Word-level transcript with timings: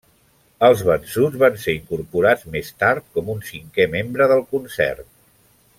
Els 0.67 0.79
vençuts 0.87 1.37
van 1.43 1.59
ser 1.65 1.75
incorporats 1.81 2.49
més 2.57 2.73
tard 2.85 3.07
com 3.19 3.31
un 3.35 3.45
cinquè 3.53 3.87
membre 3.97 4.29
del 4.33 4.43
concert. 4.57 5.11